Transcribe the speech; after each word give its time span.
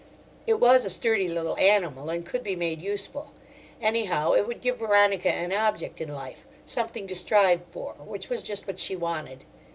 It 0.47 0.55
was 0.59 0.83
a 0.83 0.89
sturdy 0.89 1.27
little 1.27 1.55
animal, 1.57 2.09
and 2.09 2.25
could 2.25 2.43
be 2.43 2.55
made 2.55 2.81
useful. 2.81 3.33
Anyhow, 3.79 4.31
it 4.31 4.47
would 4.47 4.59
give 4.61 4.79
Veronica 4.79 5.29
an 5.31 5.53
object 5.53 6.01
in 6.01 6.11
life—something 6.11 7.05
to 7.05 7.13
strive 7.13 7.61
for—which 7.69 8.27
was 8.27 8.41
just 8.41 8.65
what 8.65 8.79
she 8.79 8.95
wanted. 8.95 9.45